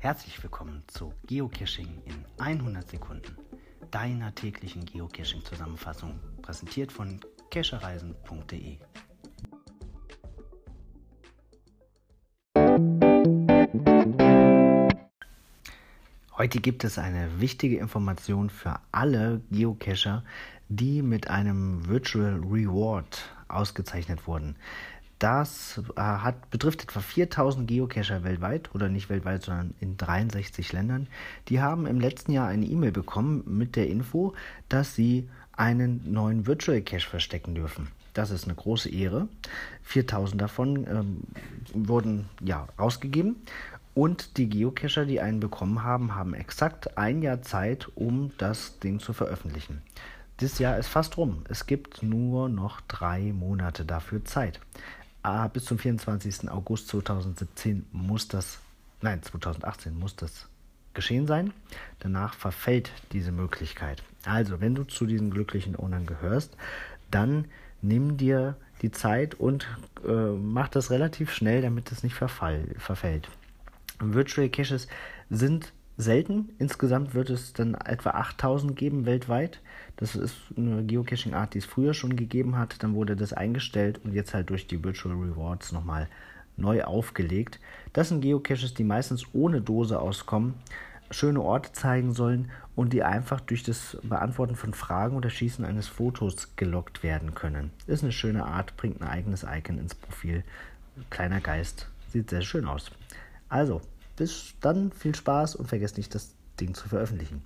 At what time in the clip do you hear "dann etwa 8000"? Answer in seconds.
77.52-78.76